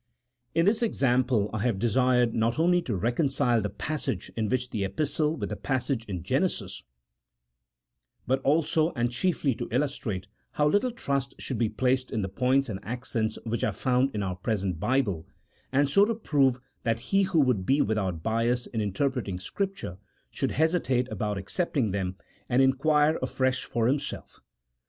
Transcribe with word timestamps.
In 0.55 0.65
this 0.65 0.81
example 0.81 1.51
I 1.53 1.59
have 1.59 1.77
desired 1.77 2.33
not 2.33 2.57
only 2.57 2.81
to 2.81 2.95
reconcile 2.95 3.61
the 3.61 3.69
passage 3.69 4.31
in 4.35 4.49
the 4.49 4.83
Epistle 4.83 5.37
with 5.37 5.49
the 5.49 5.55
passage 5.55 6.05
in 6.05 6.23
Genesis, 6.23 6.81
but 8.25 8.41
also 8.41 8.93
and 8.95 9.11
chiefly 9.11 9.53
to 9.53 9.67
illustrate 9.69 10.25
how 10.53 10.67
little 10.67 10.89
trust 10.91 11.35
should 11.37 11.59
be 11.59 11.69
placed 11.69 12.09
in 12.09 12.23
the 12.23 12.29
points 12.29 12.67
and 12.67 12.79
accents 12.81 13.37
which 13.43 13.63
are 13.63 13.71
found 13.71 14.09
in 14.15 14.23
our 14.23 14.37
present 14.37 14.79
Bible, 14.79 15.27
and 15.71 15.87
so 15.87 16.03
to 16.05 16.15
prove 16.15 16.59
that 16.81 16.97
he 17.11 17.21
who 17.21 17.39
would 17.39 17.63
be 17.63 17.79
without 17.79 18.23
bias 18.23 18.65
in 18.65 18.81
interpreting 18.81 19.39
Scripture 19.39 19.99
should 20.31 20.49
hesitate 20.53 21.07
about 21.11 21.37
accepting 21.37 21.91
them, 21.91 22.15
and 22.49 22.63
inquire 22.63 23.19
afresh 23.21 23.65
for 23.65 23.85
himself. 23.85 24.39